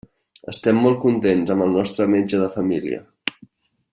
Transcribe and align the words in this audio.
Estem 0.51 0.79
molt 0.85 0.97
contents 1.03 1.51
amb 1.55 1.65
el 1.67 1.77
nostre 1.81 2.09
metge 2.15 2.39
de 2.45 2.49
família. 2.57 3.01